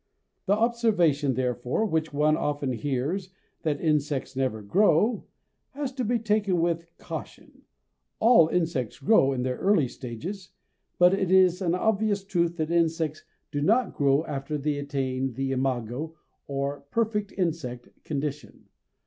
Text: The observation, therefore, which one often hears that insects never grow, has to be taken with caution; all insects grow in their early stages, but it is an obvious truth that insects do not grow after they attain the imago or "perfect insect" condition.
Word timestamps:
The 0.47 0.53
observation, 0.57 1.35
therefore, 1.35 1.85
which 1.85 2.11
one 2.11 2.35
often 2.35 2.73
hears 2.73 3.29
that 3.61 3.79
insects 3.79 4.35
never 4.35 4.63
grow, 4.63 5.25
has 5.75 5.91
to 5.91 6.03
be 6.03 6.17
taken 6.17 6.59
with 6.59 6.87
caution; 6.97 7.61
all 8.17 8.47
insects 8.47 8.97
grow 8.97 9.31
in 9.31 9.43
their 9.43 9.57
early 9.57 9.87
stages, 9.87 10.49
but 10.97 11.13
it 11.13 11.29
is 11.29 11.61
an 11.61 11.75
obvious 11.75 12.23
truth 12.23 12.57
that 12.57 12.71
insects 12.71 13.23
do 13.51 13.61
not 13.61 13.93
grow 13.93 14.25
after 14.25 14.57
they 14.57 14.79
attain 14.79 15.33
the 15.33 15.51
imago 15.51 16.15
or 16.47 16.79
"perfect 16.89 17.31
insect" 17.33 17.89
condition. 18.03 18.65